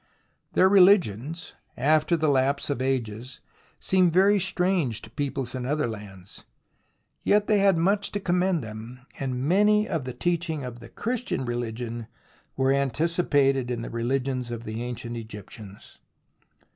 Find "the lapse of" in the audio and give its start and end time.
2.17-2.81